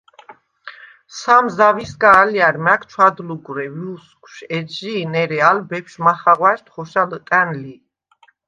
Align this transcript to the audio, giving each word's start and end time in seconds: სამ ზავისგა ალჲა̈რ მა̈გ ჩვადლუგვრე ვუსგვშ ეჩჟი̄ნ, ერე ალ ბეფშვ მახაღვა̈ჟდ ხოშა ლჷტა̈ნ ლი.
სამ 1.17 1.45
ზავისგა 1.55 2.09
ალჲა̈რ 2.19 2.55
მა̈გ 2.65 2.81
ჩვადლუგვრე 2.89 3.65
ვუსგვშ 3.75 4.35
ეჩჟი̄ნ, 4.57 5.13
ერე 5.21 5.39
ალ 5.49 5.57
ბეფშვ 5.69 5.99
მახაღვა̈ჟდ 6.05 6.67
ხოშა 6.73 7.03
ლჷტა̈ნ 7.09 7.49
ლი. 7.61 7.75